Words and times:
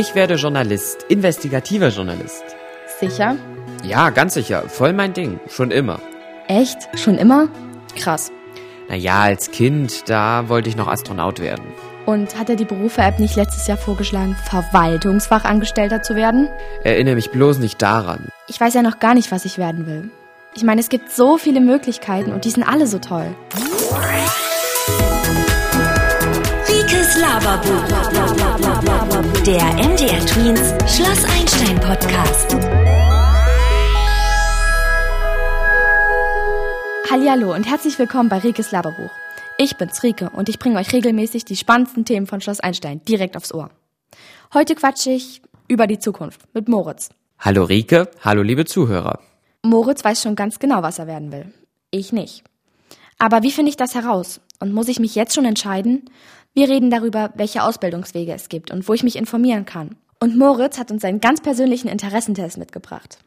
Ich 0.00 0.14
werde 0.14 0.36
Journalist, 0.36 1.04
investigativer 1.10 1.88
Journalist. 1.88 2.42
Sicher? 3.00 3.36
Ja, 3.84 4.08
ganz 4.08 4.32
sicher. 4.32 4.62
Voll 4.66 4.94
mein 4.94 5.12
Ding. 5.12 5.38
Schon 5.46 5.70
immer. 5.70 6.00
Echt? 6.48 6.88
Schon 6.98 7.18
immer? 7.18 7.48
Krass. 7.96 8.32
Naja, 8.88 9.20
als 9.20 9.50
Kind, 9.50 10.08
da 10.08 10.48
wollte 10.48 10.70
ich 10.70 10.76
noch 10.76 10.88
Astronaut 10.88 11.38
werden. 11.38 11.66
Und 12.06 12.38
hat 12.38 12.48
er 12.48 12.56
die 12.56 12.64
Berufe-App 12.64 13.18
nicht 13.18 13.36
letztes 13.36 13.66
Jahr 13.66 13.76
vorgeschlagen, 13.76 14.34
Verwaltungsfachangestellter 14.48 16.00
zu 16.00 16.16
werden? 16.16 16.48
Erinnere 16.82 17.16
mich 17.16 17.30
bloß 17.30 17.58
nicht 17.58 17.82
daran. 17.82 18.28
Ich 18.48 18.58
weiß 18.58 18.72
ja 18.72 18.80
noch 18.80 19.00
gar 19.00 19.12
nicht, 19.12 19.30
was 19.30 19.44
ich 19.44 19.58
werden 19.58 19.86
will. 19.86 20.10
Ich 20.54 20.62
meine, 20.62 20.80
es 20.80 20.88
gibt 20.88 21.12
so 21.12 21.36
viele 21.36 21.60
Möglichkeiten 21.60 22.32
und 22.32 22.46
die 22.46 22.50
sind 22.50 22.62
alle 22.62 22.86
so 22.86 23.00
toll. 23.00 23.36
Der 27.40 27.56
MDR 29.74 30.26
Tweens 30.26 30.74
Schloss 30.86 31.24
Einstein 31.24 31.80
Podcast. 31.80 32.54
Hallihallo 37.10 37.54
und 37.54 37.66
herzlich 37.66 37.98
willkommen 37.98 38.28
bei 38.28 38.38
Rikes 38.40 38.72
Laberbuch. 38.72 39.08
Ich 39.56 39.78
bin's 39.78 40.02
Rike 40.02 40.30
und 40.36 40.50
ich 40.50 40.58
bringe 40.58 40.78
euch 40.78 40.92
regelmäßig 40.92 41.46
die 41.46 41.56
spannendsten 41.56 42.04
Themen 42.04 42.26
von 42.26 42.42
Schloss 42.42 42.60
Einstein 42.60 43.02
direkt 43.06 43.38
aufs 43.38 43.54
Ohr. 43.54 43.70
Heute 44.52 44.74
quatsche 44.74 45.10
ich 45.10 45.40
über 45.66 45.86
die 45.86 45.98
Zukunft 45.98 46.42
mit 46.52 46.68
Moritz. 46.68 47.08
Hallo 47.38 47.64
Rike, 47.64 48.10
hallo 48.22 48.42
liebe 48.42 48.66
Zuhörer. 48.66 49.18
Moritz 49.62 50.04
weiß 50.04 50.20
schon 50.20 50.36
ganz 50.36 50.58
genau, 50.58 50.82
was 50.82 50.98
er 50.98 51.06
werden 51.06 51.32
will. 51.32 51.54
Ich 51.90 52.12
nicht. 52.12 52.44
Aber 53.20 53.42
wie 53.42 53.52
finde 53.52 53.68
ich 53.68 53.76
das 53.76 53.94
heraus? 53.94 54.40
Und 54.60 54.72
muss 54.72 54.88
ich 54.88 54.98
mich 54.98 55.14
jetzt 55.14 55.34
schon 55.34 55.44
entscheiden? 55.44 56.08
Wir 56.54 56.70
reden 56.70 56.90
darüber, 56.90 57.30
welche 57.34 57.62
Ausbildungswege 57.62 58.32
es 58.32 58.48
gibt 58.48 58.70
und 58.70 58.88
wo 58.88 58.94
ich 58.94 59.02
mich 59.02 59.16
informieren 59.16 59.66
kann. 59.66 59.96
Und 60.20 60.38
Moritz 60.38 60.78
hat 60.78 60.90
uns 60.90 61.02
seinen 61.02 61.20
ganz 61.20 61.42
persönlichen 61.42 61.88
Interessentest 61.88 62.56
mitgebracht. 62.56 63.18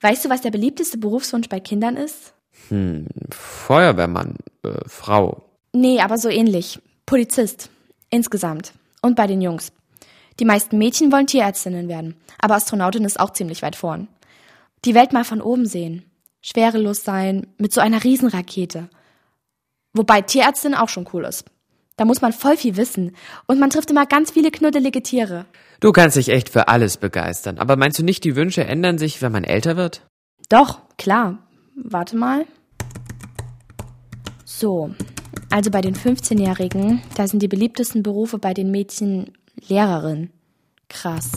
Weißt 0.00 0.24
du, 0.24 0.30
was 0.30 0.40
der 0.40 0.50
beliebteste 0.50 0.96
Berufswunsch 0.96 1.50
bei 1.50 1.60
Kindern 1.60 1.98
ist? 1.98 2.32
Hm, 2.68 3.06
Feuerwehrmann, 3.30 4.36
äh, 4.62 4.70
Frau. 4.86 5.42
Nee, 5.72 6.00
aber 6.00 6.16
so 6.16 6.30
ähnlich. 6.30 6.80
Polizist. 7.04 7.70
Insgesamt. 8.08 8.72
Und 9.02 9.16
bei 9.16 9.26
den 9.26 9.42
Jungs. 9.42 9.70
Die 10.40 10.46
meisten 10.46 10.78
Mädchen 10.78 11.12
wollen 11.12 11.26
Tierärztinnen 11.26 11.88
werden, 11.88 12.16
aber 12.38 12.54
Astronautin 12.54 13.04
ist 13.04 13.20
auch 13.20 13.30
ziemlich 13.30 13.60
weit 13.60 13.76
vorn. 13.76 14.08
Die 14.86 14.94
Welt 14.94 15.12
mal 15.12 15.24
von 15.24 15.42
oben 15.42 15.66
sehen. 15.66 16.04
Schwerelos 16.40 17.04
sein, 17.04 17.46
mit 17.58 17.72
so 17.72 17.80
einer 17.82 18.02
Riesenrakete. 18.02 18.88
Wobei 19.96 20.20
Tierärztin 20.20 20.74
auch 20.74 20.88
schon 20.88 21.08
cool 21.12 21.24
ist. 21.24 21.44
Da 21.96 22.04
muss 22.04 22.20
man 22.20 22.32
voll 22.32 22.56
viel 22.56 22.76
wissen. 22.76 23.16
Und 23.46 23.58
man 23.58 23.70
trifft 23.70 23.90
immer 23.90 24.04
ganz 24.04 24.30
viele 24.30 24.50
knuddelige 24.50 25.02
Tiere. 25.02 25.46
Du 25.80 25.92
kannst 25.92 26.16
dich 26.16 26.28
echt 26.28 26.50
für 26.50 26.68
alles 26.68 26.98
begeistern, 26.98 27.58
aber 27.58 27.76
meinst 27.76 27.98
du 27.98 28.02
nicht, 28.02 28.24
die 28.24 28.36
Wünsche 28.36 28.64
ändern 28.64 28.98
sich, 28.98 29.22
wenn 29.22 29.32
man 29.32 29.44
älter 29.44 29.76
wird? 29.76 30.02
Doch, 30.48 30.80
klar. 30.98 31.38
Warte 31.74 32.16
mal. 32.16 32.44
So, 34.44 34.90
also 35.50 35.70
bei 35.70 35.80
den 35.80 35.94
15-Jährigen, 35.94 37.02
da 37.14 37.26
sind 37.26 37.40
die 37.40 37.48
beliebtesten 37.48 38.02
Berufe 38.02 38.38
bei 38.38 38.54
den 38.54 38.70
Mädchen 38.70 39.32
Lehrerin. 39.68 40.30
Krass. 40.88 41.32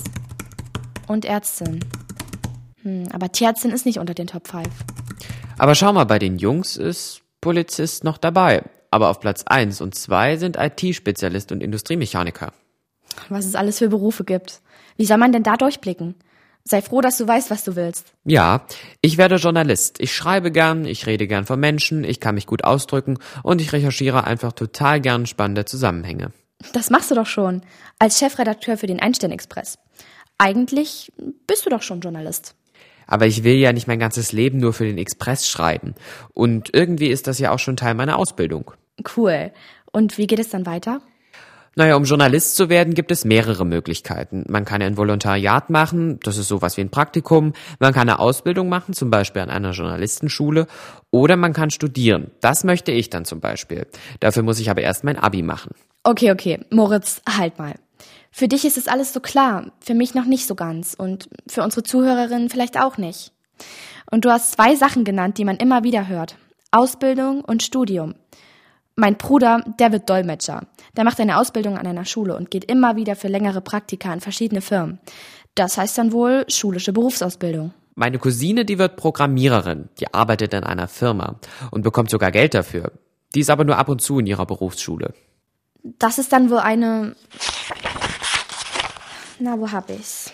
Und 1.07 1.25
Ärztin. 1.25 1.79
Hm, 2.83 3.07
aber 3.11 3.31
Tierärztin 3.31 3.71
ist 3.71 3.85
nicht 3.85 3.99
unter 3.99 4.13
den 4.13 4.27
Top 4.27 4.47
5. 4.47 4.67
Aber 5.57 5.75
schau 5.75 5.91
mal, 5.91 6.05
bei 6.05 6.19
den 6.19 6.37
Jungs 6.37 6.77
ist 6.77 7.23
Polizist 7.41 8.03
noch 8.03 8.17
dabei. 8.17 8.63
Aber 8.91 9.09
auf 9.09 9.19
Platz 9.19 9.43
1 9.45 9.81
und 9.81 9.95
2 9.95 10.37
sind 10.37 10.57
IT-Spezialist 10.57 11.51
und 11.51 11.61
Industriemechaniker. 11.61 12.53
Was 13.29 13.45
es 13.45 13.55
alles 13.55 13.79
für 13.79 13.89
Berufe 13.89 14.23
gibt. 14.23 14.61
Wie 14.97 15.05
soll 15.05 15.17
man 15.17 15.31
denn 15.31 15.43
da 15.43 15.57
durchblicken? 15.57 16.15
Sei 16.63 16.81
froh, 16.81 17.01
dass 17.01 17.17
du 17.17 17.27
weißt, 17.27 17.49
was 17.49 17.63
du 17.63 17.75
willst. 17.75 18.13
Ja, 18.25 18.65
ich 19.01 19.17
werde 19.17 19.35
Journalist. 19.35 19.99
Ich 19.99 20.13
schreibe 20.13 20.51
gern, 20.51 20.85
ich 20.85 21.07
rede 21.07 21.25
gern 21.27 21.45
von 21.45 21.59
Menschen, 21.59 22.03
ich 22.03 22.19
kann 22.19 22.35
mich 22.35 22.45
gut 22.45 22.63
ausdrücken 22.63 23.17
und 23.43 23.61
ich 23.61 23.73
recherchiere 23.73 24.25
einfach 24.25 24.51
total 24.51 25.01
gern 25.01 25.25
spannende 25.25 25.65
Zusammenhänge. 25.65 26.31
Das 26.73 26.89
machst 26.89 27.09
du 27.09 27.15
doch 27.15 27.25
schon. 27.25 27.61
Als 27.97 28.19
Chefredakteur 28.19 28.77
für 28.77 28.87
den 28.87 28.99
Einstein 28.99 29.31
Express. 29.31 29.79
Eigentlich 30.37 31.11
bist 31.47 31.65
du 31.65 31.69
doch 31.69 31.81
schon 31.81 32.01
Journalist. 32.01 32.55
Aber 33.09 33.25
ich 33.25 33.43
will 33.43 33.55
ja 33.55 33.73
nicht 33.73 33.87
mein 33.87 33.99
ganzes 33.99 34.31
Leben 34.31 34.59
nur 34.59 34.71
für 34.71 34.85
den 34.85 34.99
Express 34.99 35.49
schreiben. 35.49 35.95
Und 36.33 36.69
irgendwie 36.73 37.07
ist 37.07 37.25
das 37.25 37.39
ja 37.39 37.51
auch 37.51 37.59
schon 37.59 37.75
Teil 37.75 37.95
meiner 37.95 38.17
Ausbildung. 38.17 38.71
Cool. 39.17 39.51
Und 39.91 40.19
wie 40.19 40.27
geht 40.27 40.39
es 40.39 40.49
dann 40.49 40.67
weiter? 40.67 41.01
Naja, 41.75 41.95
um 41.95 42.03
Journalist 42.03 42.55
zu 42.55 42.69
werden, 42.69 42.93
gibt 42.93 43.11
es 43.11 43.25
mehrere 43.25 43.65
Möglichkeiten. 43.65 44.43
Man 44.47 44.65
kann 44.65 44.81
ein 44.81 44.97
Volontariat 44.97 45.69
machen, 45.69 46.19
das 46.23 46.37
ist 46.37 46.49
sowas 46.49 46.77
wie 46.77 46.81
ein 46.81 46.89
Praktikum. 46.89 47.53
Man 47.79 47.93
kann 47.93 48.09
eine 48.09 48.19
Ausbildung 48.19 48.69
machen, 48.69 48.93
zum 48.93 49.09
Beispiel 49.09 49.41
an 49.41 49.49
einer 49.49 49.71
Journalistenschule. 49.71 50.67
Oder 51.09 51.35
man 51.35 51.53
kann 51.53 51.71
studieren. 51.71 52.31
Das 52.41 52.63
möchte 52.63 52.91
ich 52.91 53.09
dann 53.09 53.25
zum 53.25 53.39
Beispiel. 53.39 53.87
Dafür 54.19 54.43
muss 54.43 54.59
ich 54.59 54.69
aber 54.69 54.81
erst 54.81 55.03
mein 55.03 55.17
Abi 55.17 55.41
machen. 55.41 55.71
Okay, 56.03 56.31
okay. 56.31 56.59
Moritz, 56.69 57.21
halt 57.27 57.57
mal. 57.57 57.75
Für 58.31 58.47
dich 58.47 58.65
ist 58.65 58.77
es 58.77 58.87
alles 58.87 59.13
so 59.13 59.19
klar, 59.19 59.71
für 59.79 59.93
mich 59.93 60.13
noch 60.13 60.25
nicht 60.25 60.45
so 60.47 60.55
ganz 60.55 60.93
und 60.93 61.29
für 61.47 61.63
unsere 61.63 61.83
Zuhörerinnen 61.83 62.49
vielleicht 62.49 62.79
auch 62.79 62.97
nicht. 62.97 63.31
Und 64.11 64.25
du 64.25 64.31
hast 64.31 64.53
zwei 64.53 64.75
Sachen 64.75 65.03
genannt, 65.03 65.37
die 65.37 65.45
man 65.45 65.57
immer 65.57 65.83
wieder 65.83 66.07
hört. 66.07 66.35
Ausbildung 66.71 67.41
und 67.41 67.63
Studium. 67.63 68.15
Mein 68.95 69.17
Bruder, 69.17 69.63
der 69.79 69.91
wird 69.91 70.09
Dolmetscher. 70.09 70.67
Der 70.97 71.03
macht 71.03 71.19
eine 71.19 71.37
Ausbildung 71.37 71.77
an 71.77 71.87
einer 71.87 72.05
Schule 72.05 72.35
und 72.35 72.51
geht 72.51 72.65
immer 72.65 72.95
wieder 72.95 73.15
für 73.15 73.29
längere 73.29 73.61
Praktika 73.61 74.13
in 74.13 74.19
verschiedene 74.19 74.61
Firmen. 74.61 74.99
Das 75.55 75.77
heißt 75.77 75.97
dann 75.97 76.11
wohl 76.11 76.45
schulische 76.49 76.93
Berufsausbildung. 76.93 77.73
Meine 77.95 78.19
Cousine, 78.19 78.65
die 78.65 78.77
wird 78.77 78.95
Programmiererin. 78.95 79.89
Die 79.99 80.13
arbeitet 80.13 80.53
in 80.53 80.63
einer 80.63 80.87
Firma 80.87 81.39
und 81.71 81.81
bekommt 81.81 82.09
sogar 82.09 82.31
Geld 82.31 82.53
dafür. 82.53 82.91
Die 83.35 83.41
ist 83.41 83.49
aber 83.49 83.63
nur 83.63 83.77
ab 83.77 83.89
und 83.89 84.01
zu 84.01 84.19
in 84.19 84.25
ihrer 84.25 84.45
Berufsschule. 84.45 85.13
Das 85.83 86.17
ist 86.17 86.31
dann 86.31 86.49
wohl 86.49 86.59
eine. 86.59 87.15
Na, 89.41 89.57
wo 89.57 89.71
hab 89.71 89.89
ich's? 89.89 90.31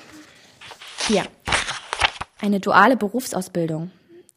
Hier. 1.07 1.25
Eine 2.41 2.59
duale 2.59 2.97
Berufsausbildung. 2.97 3.91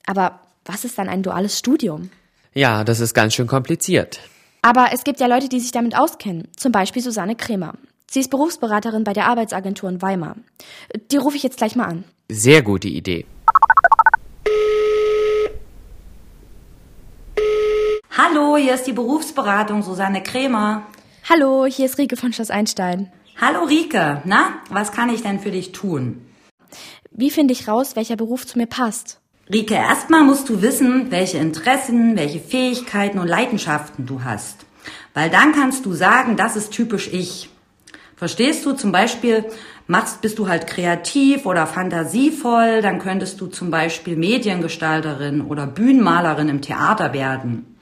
Aber 0.06 0.40
was 0.66 0.84
ist 0.84 0.98
dann 0.98 1.08
ein 1.08 1.22
duales 1.22 1.58
Studium? 1.58 2.10
Ja, 2.52 2.84
das 2.84 3.00
ist 3.00 3.14
ganz 3.14 3.32
schön 3.32 3.46
kompliziert. 3.46 4.20
Aber 4.60 4.88
es 4.92 5.04
gibt 5.04 5.20
ja 5.20 5.26
Leute, 5.26 5.48
die 5.48 5.60
sich 5.60 5.72
damit 5.72 5.96
auskennen. 5.96 6.48
Zum 6.54 6.70
Beispiel 6.70 7.00
Susanne 7.00 7.34
Kremer. 7.34 7.74
Sie 8.10 8.20
ist 8.20 8.28
Berufsberaterin 8.28 9.04
bei 9.04 9.14
der 9.14 9.26
Arbeitsagentur 9.26 9.88
in 9.88 10.02
Weimar. 10.02 10.36
Die 11.10 11.16
rufe 11.16 11.36
ich 11.38 11.42
jetzt 11.42 11.56
gleich 11.56 11.74
mal 11.74 11.86
an. 11.86 12.04
Sehr 12.28 12.60
gute 12.60 12.88
Idee. 12.88 13.24
Hallo, 18.16 18.58
hier 18.58 18.74
ist 18.74 18.86
die 18.86 18.92
Berufsberatung 18.92 19.82
Susanne 19.82 20.22
Kremer. 20.22 20.82
Hallo, 21.26 21.64
hier 21.64 21.86
ist 21.86 21.96
Rike 21.96 22.16
von 22.16 22.34
Schloss 22.34 22.50
Einstein. 22.50 23.10
Hallo 23.41 23.62
Rike, 23.62 24.21
na, 24.25 24.54
was 24.69 24.91
kann 24.91 25.10
ich 25.10 25.22
denn 25.22 25.38
für 25.38 25.53
dich 25.53 25.71
tun? 25.71 26.26
Wie 27.12 27.31
finde 27.31 27.53
ich 27.53 27.69
raus, 27.69 27.94
welcher 27.94 28.16
Beruf 28.16 28.44
zu 28.44 28.59
mir 28.59 28.66
passt? 28.66 29.21
Rike, 29.53 29.75
erstmal 29.75 30.25
musst 30.25 30.49
du 30.49 30.60
wissen, 30.60 31.12
welche 31.12 31.38
Interessen, 31.38 32.16
welche 32.16 32.41
Fähigkeiten 32.41 33.21
und 33.21 33.28
Leidenschaften 33.28 34.06
du 34.06 34.25
hast. 34.25 34.66
Weil 35.15 35.31
dann 35.31 35.53
kannst 35.53 35.87
du 35.87 35.93
sagen, 35.93 36.37
das 36.37 36.56
ist 36.56 36.72
typisch 36.72 37.12
ich. 37.12 37.49
Verstehst 38.16 38.66
du 38.66 38.72
zum 38.72 38.91
Beispiel, 38.91 39.44
machst, 39.87 40.20
bist 40.20 40.41
du 40.41 40.49
halt 40.49 40.66
kreativ 40.66 41.47
oder 41.47 41.69
fantasievoll, 41.69 42.82
dann 42.82 42.99
könntest 42.99 43.41
du 43.41 43.47
zum 43.47 43.70
Beispiel 43.70 44.16
Mediengestalterin 44.16 45.43
oder 45.43 45.69
Bühnenmalerin 45.69 46.49
im 46.49 46.60
Theater 46.60 47.12
werden. 47.12 47.77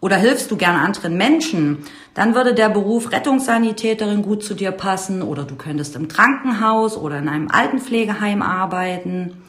Oder 0.00 0.16
hilfst 0.16 0.50
du 0.50 0.56
gern 0.56 0.76
anderen 0.76 1.16
Menschen, 1.16 1.78
dann 2.14 2.34
würde 2.34 2.54
der 2.54 2.70
Beruf 2.70 3.12
Rettungssanitäterin 3.12 4.22
gut 4.22 4.42
zu 4.42 4.54
dir 4.54 4.72
passen 4.72 5.22
oder 5.22 5.44
du 5.44 5.56
könntest 5.56 5.94
im 5.94 6.08
Krankenhaus 6.08 6.96
oder 6.96 7.18
in 7.18 7.28
einem 7.28 7.50
Altenpflegeheim 7.50 8.40
arbeiten. 8.40 9.42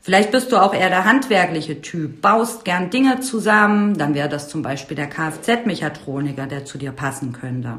Vielleicht 0.00 0.32
bist 0.32 0.52
du 0.52 0.58
auch 0.58 0.74
eher 0.74 0.88
der 0.88 1.04
handwerkliche 1.04 1.80
Typ, 1.80 2.20
baust 2.20 2.64
gern 2.64 2.90
Dinge 2.90 3.20
zusammen, 3.20 3.96
dann 3.96 4.14
wäre 4.14 4.28
das 4.28 4.48
zum 4.48 4.62
Beispiel 4.62 4.96
der 4.96 5.08
Kfz-Mechatroniker, 5.08 6.46
der 6.46 6.64
zu 6.64 6.78
dir 6.78 6.92
passen 6.92 7.32
könnte. 7.32 7.78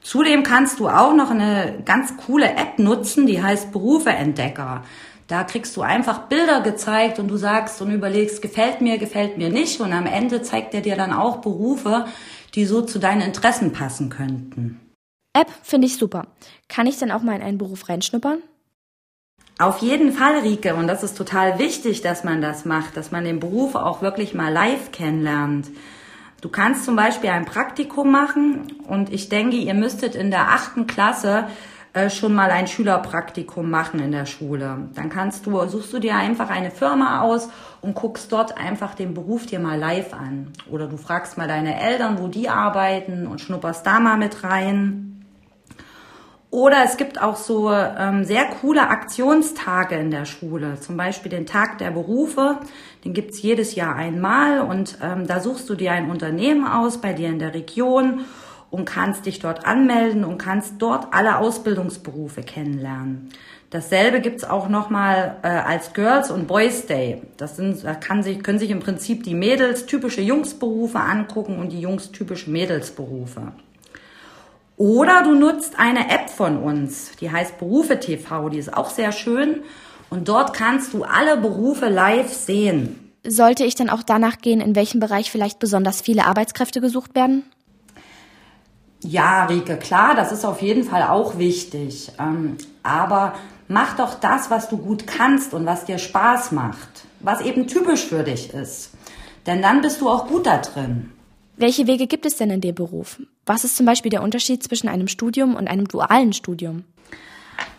Zudem 0.00 0.42
kannst 0.42 0.78
du 0.78 0.88
auch 0.88 1.14
noch 1.14 1.30
eine 1.30 1.82
ganz 1.84 2.16
coole 2.16 2.50
App 2.50 2.78
nutzen, 2.78 3.26
die 3.26 3.42
heißt 3.42 3.72
Berufeentdecker. 3.72 4.84
Da 5.28 5.44
kriegst 5.44 5.76
du 5.76 5.82
einfach 5.82 6.20
Bilder 6.28 6.62
gezeigt 6.62 7.18
und 7.18 7.28
du 7.28 7.36
sagst 7.36 7.82
und 7.82 7.92
überlegst, 7.92 8.40
gefällt 8.40 8.80
mir, 8.80 8.96
gefällt 8.96 9.36
mir 9.36 9.50
nicht. 9.50 9.80
Und 9.80 9.92
am 9.92 10.06
Ende 10.06 10.40
zeigt 10.40 10.72
er 10.72 10.80
dir 10.80 10.96
dann 10.96 11.12
auch 11.12 11.42
Berufe, 11.42 12.06
die 12.54 12.64
so 12.64 12.80
zu 12.80 12.98
deinen 12.98 13.20
Interessen 13.20 13.72
passen 13.72 14.08
könnten. 14.08 14.80
App 15.34 15.50
finde 15.62 15.86
ich 15.86 15.98
super. 15.98 16.28
Kann 16.68 16.86
ich 16.86 16.98
denn 16.98 17.12
auch 17.12 17.22
mal 17.22 17.36
in 17.36 17.42
einen 17.42 17.58
Beruf 17.58 17.90
reinschnuppern? 17.90 18.42
Auf 19.58 19.78
jeden 19.78 20.12
Fall, 20.12 20.38
Rike. 20.38 20.74
Und 20.74 20.86
das 20.86 21.02
ist 21.02 21.16
total 21.18 21.58
wichtig, 21.58 22.00
dass 22.00 22.24
man 22.24 22.40
das 22.40 22.64
macht, 22.64 22.96
dass 22.96 23.10
man 23.10 23.24
den 23.24 23.38
Beruf 23.38 23.74
auch 23.74 24.00
wirklich 24.00 24.32
mal 24.32 24.50
live 24.50 24.92
kennenlernt. 24.92 25.68
Du 26.40 26.48
kannst 26.48 26.84
zum 26.86 26.96
Beispiel 26.96 27.30
ein 27.30 27.44
Praktikum 27.44 28.10
machen 28.10 28.72
und 28.86 29.12
ich 29.12 29.28
denke, 29.28 29.56
ihr 29.56 29.74
müsstet 29.74 30.14
in 30.14 30.30
der 30.30 30.52
achten 30.52 30.86
Klasse 30.86 31.48
äh, 31.92 32.10
schon 32.10 32.34
mal 32.34 32.50
ein 32.50 32.66
Schülerpraktikum 32.66 33.70
machen 33.70 34.00
in 34.00 34.12
der 34.12 34.26
Schule. 34.26 34.88
Dann 34.94 35.08
kannst 35.08 35.46
du, 35.46 35.66
suchst 35.66 35.92
du 35.92 35.98
dir 35.98 36.16
einfach 36.16 36.50
eine 36.50 36.70
Firma 36.70 37.22
aus 37.22 37.48
und 37.80 37.94
guckst 37.94 38.30
dort 38.30 38.58
einfach 38.58 38.94
den 38.94 39.14
Beruf 39.14 39.46
dir 39.46 39.58
mal 39.58 39.78
live 39.78 40.12
an. 40.12 40.52
Oder 40.70 40.86
du 40.86 40.96
fragst 40.96 41.38
mal 41.38 41.48
deine 41.48 41.80
Eltern, 41.80 42.18
wo 42.18 42.28
die 42.28 42.48
arbeiten 42.48 43.26
und 43.26 43.40
schnupperst 43.40 43.86
da 43.86 44.00
mal 44.00 44.18
mit 44.18 44.44
rein. 44.44 45.08
Oder 46.50 46.78
es 46.84 46.96
gibt 46.96 47.20
auch 47.20 47.36
so 47.36 47.70
ähm, 47.70 48.24
sehr 48.24 48.46
coole 48.46 48.88
Aktionstage 48.88 49.96
in 49.96 50.10
der 50.10 50.24
Schule, 50.24 50.80
zum 50.80 50.96
Beispiel 50.96 51.30
den 51.30 51.44
Tag 51.44 51.76
der 51.76 51.90
Berufe, 51.90 52.60
den 53.04 53.12
gibt's 53.12 53.42
jedes 53.42 53.74
Jahr 53.74 53.94
einmal 53.94 54.60
und 54.60 54.96
ähm, 55.02 55.26
da 55.26 55.40
suchst 55.40 55.68
du 55.68 55.74
dir 55.74 55.92
ein 55.92 56.10
Unternehmen 56.10 56.66
aus 56.66 57.02
bei 57.02 57.12
dir 57.12 57.28
in 57.28 57.38
der 57.38 57.52
Region 57.52 58.24
und 58.70 58.84
kannst 58.84 59.26
dich 59.26 59.38
dort 59.38 59.66
anmelden 59.66 60.24
und 60.24 60.38
kannst 60.38 60.74
dort 60.78 61.08
alle 61.12 61.38
Ausbildungsberufe 61.38 62.42
kennenlernen. 62.42 63.30
Dasselbe 63.70 64.20
gibt's 64.20 64.44
auch 64.44 64.68
nochmal 64.68 65.36
äh, 65.42 65.48
als 65.48 65.92
Girls 65.92 66.30
und 66.30 66.46
Boys 66.46 66.86
Day. 66.86 67.22
Das 67.36 67.56
sind, 67.56 67.84
da 67.84 67.94
kann 67.94 68.22
sich, 68.22 68.42
können 68.42 68.58
sich 68.58 68.70
im 68.70 68.80
Prinzip 68.80 69.24
die 69.24 69.34
Mädels 69.34 69.84
typische 69.86 70.22
Jungsberufe 70.22 70.98
angucken 70.98 71.58
und 71.58 71.70
die 71.72 71.80
Jungs 71.80 72.10
typische 72.10 72.50
Mädelsberufe. 72.50 73.52
Oder 74.78 75.22
du 75.22 75.34
nutzt 75.34 75.78
eine 75.78 76.08
App 76.08 76.30
von 76.30 76.56
uns, 76.56 77.10
die 77.20 77.30
heißt 77.30 77.58
Berufe 77.58 77.98
TV, 77.98 78.48
die 78.48 78.58
ist 78.58 78.72
auch 78.72 78.90
sehr 78.90 79.12
schön. 79.12 79.62
Und 80.08 80.28
dort 80.28 80.54
kannst 80.54 80.94
du 80.94 81.04
alle 81.04 81.36
Berufe 81.36 81.88
live 81.88 82.32
sehen. 82.32 83.12
Sollte 83.26 83.64
ich 83.64 83.74
dann 83.74 83.90
auch 83.90 84.02
danach 84.02 84.38
gehen, 84.38 84.60
in 84.60 84.74
welchem 84.74 85.00
Bereich 85.00 85.30
vielleicht 85.30 85.58
besonders 85.58 86.00
viele 86.00 86.24
Arbeitskräfte 86.24 86.80
gesucht 86.80 87.14
werden? 87.14 87.44
Ja, 89.10 89.46
Rike, 89.46 89.78
klar, 89.78 90.14
das 90.14 90.32
ist 90.32 90.44
auf 90.44 90.60
jeden 90.60 90.84
Fall 90.84 91.04
auch 91.04 91.38
wichtig. 91.38 92.12
Ähm, 92.20 92.58
aber 92.82 93.32
mach 93.66 93.96
doch 93.96 94.20
das, 94.20 94.50
was 94.50 94.68
du 94.68 94.76
gut 94.76 95.06
kannst 95.06 95.54
und 95.54 95.64
was 95.64 95.86
dir 95.86 95.96
Spaß 95.96 96.52
macht, 96.52 97.06
was 97.20 97.40
eben 97.40 97.66
typisch 97.66 98.04
für 98.04 98.22
dich 98.22 98.52
ist. 98.52 98.90
Denn 99.46 99.62
dann 99.62 99.80
bist 99.80 100.02
du 100.02 100.10
auch 100.10 100.26
gut 100.26 100.44
da 100.44 100.58
drin. 100.58 101.10
Welche 101.56 101.86
Wege 101.86 102.06
gibt 102.06 102.26
es 102.26 102.36
denn 102.36 102.50
in 102.50 102.60
dem 102.60 102.74
Beruf? 102.74 103.18
Was 103.46 103.64
ist 103.64 103.78
zum 103.78 103.86
Beispiel 103.86 104.10
der 104.10 104.22
Unterschied 104.22 104.62
zwischen 104.62 104.90
einem 104.90 105.08
Studium 105.08 105.56
und 105.56 105.68
einem 105.68 105.88
dualen 105.88 106.34
Studium? 106.34 106.84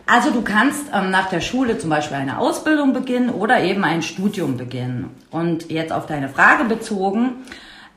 Also 0.07 0.31
du 0.31 0.41
kannst 0.41 0.85
ähm, 0.91 1.11
nach 1.11 1.29
der 1.29 1.41
Schule 1.41 1.77
zum 1.77 1.91
Beispiel 1.91 2.17
eine 2.17 2.39
Ausbildung 2.39 2.91
beginnen 2.91 3.29
oder 3.29 3.61
eben 3.61 3.83
ein 3.83 4.01
Studium 4.01 4.57
beginnen. 4.57 5.11
Und 5.29 5.69
jetzt 5.69 5.91
auf 5.91 6.07
deine 6.07 6.27
Frage 6.27 6.63
bezogen, 6.63 7.45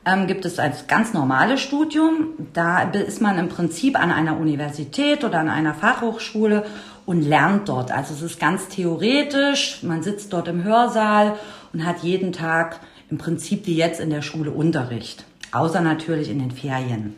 ähm, 0.05 0.27
gibt 0.27 0.45
es 0.45 0.59
als 0.59 0.87
ganz 0.87 1.13
normales 1.13 1.61
Studium. 1.61 2.29
Da 2.53 2.81
ist 2.81 3.21
man 3.21 3.37
im 3.37 3.49
Prinzip 3.49 3.99
an 3.99 4.11
einer 4.11 4.37
Universität 4.37 5.23
oder 5.23 5.39
an 5.39 5.49
einer 5.49 5.73
Fachhochschule 5.73 6.65
und 7.05 7.21
lernt 7.21 7.69
dort. 7.69 7.91
Also 7.91 8.13
es 8.13 8.21
ist 8.21 8.39
ganz 8.39 8.67
theoretisch. 8.67 9.83
Man 9.83 10.03
sitzt 10.03 10.33
dort 10.33 10.47
im 10.47 10.63
Hörsaal 10.63 11.37
und 11.73 11.85
hat 11.85 12.03
jeden 12.03 12.31
Tag 12.33 12.79
im 13.09 13.17
Prinzip 13.17 13.67
wie 13.67 13.75
jetzt 13.75 13.99
in 13.99 14.09
der 14.09 14.21
Schule 14.21 14.51
Unterricht 14.51 15.25
außer 15.53 15.81
natürlich 15.81 16.29
in 16.29 16.39
den 16.39 16.51
Ferien. 16.51 17.15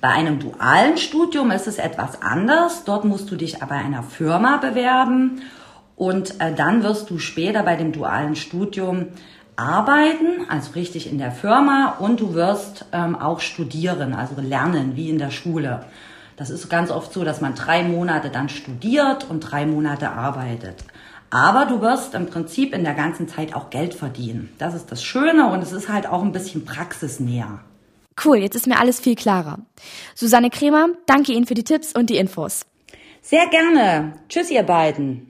Bei 0.00 0.08
einem 0.08 0.38
dualen 0.38 0.96
Studium 0.96 1.50
ist 1.50 1.66
es 1.66 1.78
etwas 1.78 2.22
anders. 2.22 2.84
Dort 2.84 3.04
musst 3.04 3.30
du 3.30 3.36
dich 3.36 3.62
aber 3.62 3.74
einer 3.74 4.02
Firma 4.02 4.56
bewerben 4.56 5.42
und 5.96 6.40
äh, 6.40 6.54
dann 6.54 6.82
wirst 6.82 7.10
du 7.10 7.18
später 7.18 7.62
bei 7.62 7.76
dem 7.76 7.92
dualen 7.92 8.34
Studium 8.34 9.08
arbeiten, 9.60 10.48
also 10.48 10.72
richtig 10.72 11.10
in 11.10 11.18
der 11.18 11.30
Firma 11.30 11.96
und 11.98 12.20
du 12.20 12.34
wirst 12.34 12.86
ähm, 12.92 13.14
auch 13.14 13.40
studieren, 13.40 14.14
also 14.14 14.40
lernen 14.40 14.96
wie 14.96 15.10
in 15.10 15.18
der 15.18 15.30
Schule. 15.30 15.84
Das 16.36 16.48
ist 16.48 16.70
ganz 16.70 16.90
oft 16.90 17.12
so, 17.12 17.22
dass 17.22 17.42
man 17.42 17.54
drei 17.54 17.82
Monate 17.82 18.30
dann 18.30 18.48
studiert 18.48 19.28
und 19.28 19.40
drei 19.40 19.66
Monate 19.66 20.10
arbeitet. 20.10 20.76
Aber 21.28 21.66
du 21.66 21.80
wirst 21.80 22.14
im 22.14 22.26
Prinzip 22.26 22.74
in 22.74 22.82
der 22.82 22.94
ganzen 22.94 23.28
Zeit 23.28 23.54
auch 23.54 23.70
Geld 23.70 23.94
verdienen. 23.94 24.48
Das 24.58 24.74
ist 24.74 24.90
das 24.90 25.04
Schöne 25.04 25.52
und 25.52 25.62
es 25.62 25.72
ist 25.72 25.88
halt 25.88 26.08
auch 26.08 26.22
ein 26.22 26.32
bisschen 26.32 26.64
praxisnäher. 26.64 27.60
Cool, 28.24 28.38
jetzt 28.38 28.56
ist 28.56 28.66
mir 28.66 28.80
alles 28.80 28.98
viel 28.98 29.14
klarer. 29.14 29.58
Susanne 30.14 30.50
Kremer, 30.50 30.88
danke 31.06 31.32
Ihnen 31.32 31.46
für 31.46 31.54
die 31.54 31.64
Tipps 31.64 31.92
und 31.94 32.10
die 32.10 32.16
Infos. 32.16 32.66
Sehr 33.22 33.46
gerne. 33.48 34.14
Tschüss, 34.28 34.50
ihr 34.50 34.62
beiden. 34.62 35.29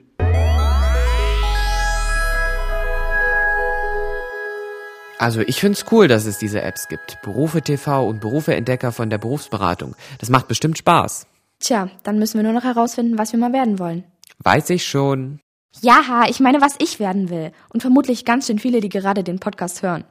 Also 5.21 5.41
ich 5.41 5.59
find's 5.59 5.85
cool, 5.91 6.07
dass 6.07 6.25
es 6.25 6.39
diese 6.39 6.63
Apps 6.63 6.87
gibt. 6.87 7.21
Berufe 7.21 7.61
TV 7.61 8.07
und 8.07 8.21
Berufeentdecker 8.21 8.91
von 8.91 9.11
der 9.11 9.19
Berufsberatung. 9.19 9.95
Das 10.17 10.31
macht 10.31 10.47
bestimmt 10.47 10.79
Spaß. 10.79 11.27
Tja, 11.59 11.91
dann 12.01 12.17
müssen 12.17 12.39
wir 12.39 12.43
nur 12.43 12.53
noch 12.53 12.63
herausfinden, 12.63 13.19
was 13.19 13.31
wir 13.31 13.37
mal 13.37 13.53
werden 13.53 13.77
wollen. 13.77 14.03
Weiß 14.39 14.71
ich 14.71 14.83
schon. 14.83 15.39
Ja, 15.79 16.23
ich 16.27 16.39
meine, 16.39 16.59
was 16.59 16.73
ich 16.79 16.99
werden 16.99 17.29
will. 17.29 17.51
Und 17.71 17.81
vermutlich 17.81 18.25
ganz 18.25 18.47
schön 18.47 18.57
viele, 18.57 18.81
die 18.81 18.89
gerade 18.89 19.23
den 19.23 19.39
Podcast 19.39 19.83
hören. 19.83 20.05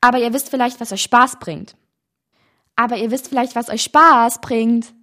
Aber 0.00 0.18
ihr 0.18 0.32
wisst 0.32 0.50
vielleicht, 0.50 0.80
was 0.80 0.92
euch 0.92 1.02
Spaß 1.02 1.40
bringt. 1.40 1.74
Aber 2.76 2.96
ihr 2.96 3.10
wisst 3.10 3.26
vielleicht, 3.26 3.56
was 3.56 3.68
euch 3.68 3.82
Spaß 3.82 4.40
bringt. 4.40 4.94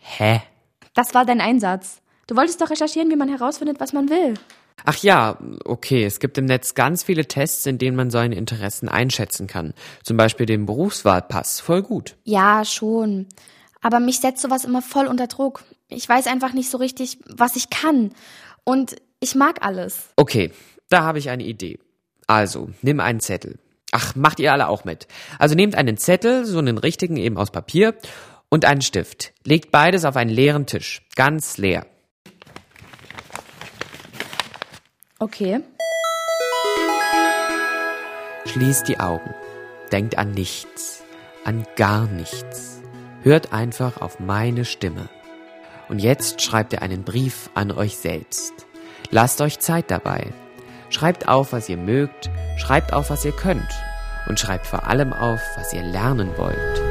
Hä? 0.00 0.42
Das 0.92 1.14
war 1.14 1.24
dein 1.24 1.40
Einsatz. 1.40 2.02
Du 2.26 2.36
wolltest 2.36 2.60
doch 2.60 2.68
recherchieren, 2.68 3.10
wie 3.10 3.16
man 3.16 3.30
herausfindet, 3.30 3.80
was 3.80 3.94
man 3.94 4.10
will. 4.10 4.34
Ach 4.84 4.96
ja, 4.98 5.38
okay, 5.64 6.04
es 6.04 6.18
gibt 6.18 6.38
im 6.38 6.46
Netz 6.46 6.74
ganz 6.74 7.04
viele 7.04 7.26
Tests, 7.26 7.66
in 7.66 7.78
denen 7.78 7.96
man 7.96 8.10
seine 8.10 8.34
Interessen 8.34 8.88
einschätzen 8.88 9.46
kann. 9.46 9.74
Zum 10.02 10.16
Beispiel 10.16 10.46
den 10.46 10.66
Berufswahlpass. 10.66 11.60
Voll 11.60 11.82
gut. 11.82 12.16
Ja, 12.24 12.64
schon. 12.64 13.26
Aber 13.80 14.00
mich 14.00 14.20
setzt 14.20 14.42
sowas 14.42 14.64
immer 14.64 14.82
voll 14.82 15.06
unter 15.06 15.26
Druck. 15.26 15.64
Ich 15.88 16.08
weiß 16.08 16.26
einfach 16.26 16.52
nicht 16.52 16.70
so 16.70 16.78
richtig, 16.78 17.18
was 17.26 17.56
ich 17.56 17.70
kann. 17.70 18.12
Und 18.64 18.96
ich 19.20 19.34
mag 19.34 19.64
alles. 19.64 20.10
Okay, 20.16 20.52
da 20.88 21.02
habe 21.02 21.18
ich 21.18 21.30
eine 21.30 21.44
Idee. 21.44 21.78
Also, 22.26 22.70
nimm 22.82 23.00
einen 23.00 23.20
Zettel. 23.20 23.58
Ach, 23.92 24.14
macht 24.14 24.40
ihr 24.40 24.52
alle 24.52 24.68
auch 24.68 24.84
mit. 24.84 25.06
Also 25.38 25.54
nehmt 25.54 25.74
einen 25.74 25.98
Zettel, 25.98 26.46
so 26.46 26.58
einen 26.58 26.78
richtigen 26.78 27.16
eben 27.16 27.36
aus 27.36 27.50
Papier, 27.50 27.94
und 28.48 28.64
einen 28.64 28.82
Stift. 28.82 29.32
Legt 29.44 29.70
beides 29.70 30.04
auf 30.04 30.16
einen 30.16 30.30
leeren 30.30 30.66
Tisch. 30.66 31.02
Ganz 31.14 31.58
leer. 31.58 31.86
Okay. 35.22 35.62
Schließt 38.44 38.88
die 38.88 38.98
Augen. 38.98 39.32
Denkt 39.92 40.18
an 40.18 40.32
nichts. 40.32 41.04
An 41.44 41.64
gar 41.76 42.06
nichts. 42.06 42.82
Hört 43.22 43.52
einfach 43.52 44.00
auf 44.00 44.18
meine 44.18 44.64
Stimme. 44.64 45.08
Und 45.88 46.00
jetzt 46.00 46.42
schreibt 46.42 46.72
ihr 46.72 46.82
einen 46.82 47.04
Brief 47.04 47.50
an 47.54 47.70
euch 47.70 47.98
selbst. 47.98 48.52
Lasst 49.12 49.40
euch 49.40 49.60
Zeit 49.60 49.92
dabei. 49.92 50.32
Schreibt 50.90 51.28
auf, 51.28 51.52
was 51.52 51.68
ihr 51.68 51.76
mögt, 51.76 52.28
schreibt 52.56 52.92
auf, 52.92 53.08
was 53.10 53.24
ihr 53.24 53.30
könnt 53.30 53.70
und 54.26 54.40
schreibt 54.40 54.66
vor 54.66 54.88
allem 54.88 55.12
auf, 55.12 55.40
was 55.54 55.72
ihr 55.72 55.84
lernen 55.84 56.36
wollt. 56.36 56.82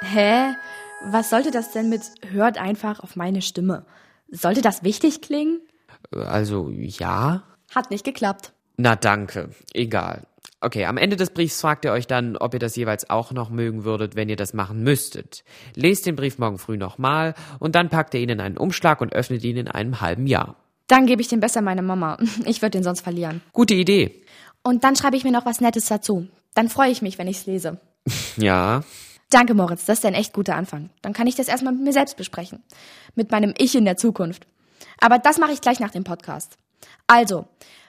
Hä? 0.00 0.56
Was 1.04 1.30
sollte 1.30 1.52
das 1.52 1.70
denn 1.70 1.90
mit 1.90 2.02
hört 2.28 2.58
einfach 2.58 2.98
auf 2.98 3.14
meine 3.14 3.40
Stimme? 3.40 3.86
Sollte 4.28 4.62
das 4.62 4.82
wichtig 4.82 5.22
klingen? 5.22 5.60
Also 6.12 6.70
ja. 6.70 7.42
Hat 7.74 7.90
nicht 7.90 8.04
geklappt. 8.04 8.52
Na 8.76 8.96
danke. 8.96 9.50
Egal. 9.72 10.26
Okay, 10.60 10.86
am 10.86 10.96
Ende 10.96 11.16
des 11.16 11.30
Briefs 11.30 11.60
fragt 11.60 11.84
ihr 11.84 11.92
euch 11.92 12.06
dann, 12.06 12.36
ob 12.36 12.54
ihr 12.54 12.60
das 12.60 12.76
jeweils 12.76 13.10
auch 13.10 13.32
noch 13.32 13.50
mögen 13.50 13.84
würdet, 13.84 14.16
wenn 14.16 14.28
ihr 14.28 14.36
das 14.36 14.54
machen 14.54 14.82
müsstet. 14.82 15.44
Lest 15.74 16.06
den 16.06 16.16
Brief 16.16 16.38
morgen 16.38 16.58
früh 16.58 16.76
nochmal 16.76 17.34
und 17.58 17.74
dann 17.74 17.88
packt 17.90 18.14
ihr 18.14 18.20
ihn 18.20 18.30
in 18.30 18.40
einen 18.40 18.56
Umschlag 18.56 19.00
und 19.00 19.12
öffnet 19.12 19.44
ihn 19.44 19.56
in 19.58 19.68
einem 19.68 20.00
halben 20.00 20.26
Jahr. 20.26 20.56
Dann 20.88 21.06
gebe 21.06 21.20
ich 21.20 21.28
den 21.28 21.40
besser 21.40 21.62
meiner 21.62 21.82
Mama. 21.82 22.18
Ich 22.46 22.62
würde 22.62 22.78
den 22.78 22.84
sonst 22.84 23.00
verlieren. 23.02 23.42
Gute 23.52 23.74
Idee. 23.74 24.22
Und 24.62 24.82
dann 24.84 24.96
schreibe 24.96 25.16
ich 25.16 25.24
mir 25.24 25.32
noch 25.32 25.46
was 25.46 25.60
Nettes 25.60 25.86
dazu. 25.86 26.26
Dann 26.54 26.68
freue 26.68 26.90
ich 26.90 27.02
mich, 27.02 27.18
wenn 27.18 27.28
ich 27.28 27.38
es 27.38 27.46
lese. 27.46 27.80
Ja. 28.36 28.82
Danke, 29.36 29.54
Moritz. 29.54 29.84
Das 29.84 29.98
ist 29.98 30.06
ein 30.06 30.14
echt 30.14 30.32
guter 30.32 30.56
Anfang. 30.56 30.90
Dann 31.02 31.12
kann 31.12 31.26
ich 31.26 31.34
das 31.34 31.48
erstmal 31.48 31.74
mit 31.74 31.82
mir 31.82 31.92
selbst 31.92 32.16
besprechen. 32.16 32.62
Mit 33.14 33.30
meinem 33.30 33.52
Ich 33.58 33.74
in 33.74 33.84
der 33.84 33.96
Zukunft. 33.96 34.46
Aber 34.98 35.18
das 35.18 35.38
mache 35.38 35.52
ich 35.52 35.60
gleich 35.60 35.78
nach 35.78 35.90
dem 35.90 36.04
Podcast. 36.04 36.56
Also, 37.06 37.46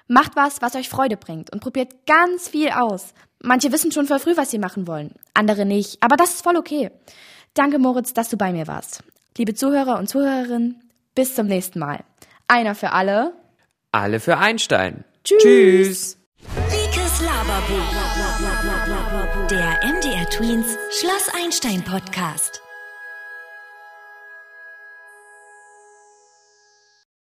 Macht 0.08 0.38
was, 0.38 0.62
was 0.62 0.76
euch 0.76 0.88
Freude 0.88 1.18
bringt 1.18 1.52
und 1.52 1.60
probiert 1.60 2.06
ganz 2.06 2.48
viel 2.48 2.70
aus. 2.70 3.14
Manche 3.44 3.72
wissen 3.72 3.92
schon 3.92 4.08
voll 4.08 4.20
früh, 4.20 4.38
was 4.38 4.50
sie 4.50 4.58
machen 4.58 4.88
wollen, 4.88 5.14
andere 5.34 5.66
nicht, 5.66 6.02
aber 6.02 6.16
das 6.16 6.36
ist 6.36 6.44
voll 6.44 6.56
okay. 6.56 6.92
Danke, 7.54 7.78
Moritz, 7.78 8.14
dass 8.14 8.30
du 8.30 8.38
bei 8.38 8.52
mir 8.54 8.68
warst. 8.68 9.04
Liebe 9.38 9.54
Zuhörer 9.54 10.00
und 10.00 10.08
Zuhörerinnen, 10.08 10.82
bis 11.14 11.36
zum 11.36 11.48
nächsten 11.48 11.80
Mal. 11.80 12.04
Einer 12.48 12.74
für 12.74 12.94
alle. 12.94 13.34
Alle 13.92 14.20
für 14.20 14.38
Einstein. 14.38 15.04
Tschüss. 15.24 15.44
Tschüss. 15.44 16.17
Schloss 21.00 21.30
Einstein 21.30 21.84
Podcast. 21.84 22.67